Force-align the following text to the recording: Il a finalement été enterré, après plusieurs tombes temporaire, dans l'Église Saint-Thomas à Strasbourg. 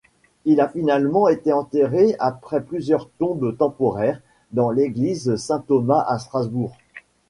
Il 0.45 0.61
a 0.61 0.67
finalement 0.67 1.27
été 1.27 1.53
enterré, 1.53 2.15
après 2.17 2.63
plusieurs 2.63 3.07
tombes 3.19 3.55
temporaire, 3.55 4.19
dans 4.51 4.71
l'Église 4.71 5.35
Saint-Thomas 5.35 6.03
à 6.07 6.17
Strasbourg. 6.17 6.75